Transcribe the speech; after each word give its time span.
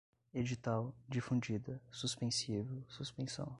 edital, 0.35 0.95
difundida, 1.07 1.79
suspensivo, 1.91 2.83
suspensão 2.87 3.49